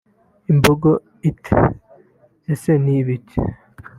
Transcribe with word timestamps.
Imbogo 0.51 0.89
iti 1.29 1.55
“Ese 2.53 2.71
ni 2.83 2.93
ibiki 2.99 3.39